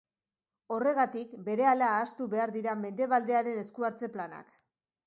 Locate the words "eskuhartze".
3.69-4.13